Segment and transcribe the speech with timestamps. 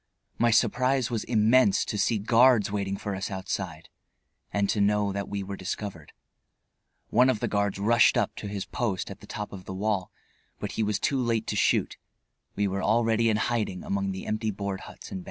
[0.39, 3.87] My surprise was immense to see guards waiting for us outside,
[4.51, 6.11] and to know that we were discovered.
[7.11, 10.09] One of the guards rushed up to his post at the top of the wall,
[10.59, 11.97] but he was too late to shoot;
[12.55, 15.19] we were already in hiding among the empty board huts and barracks.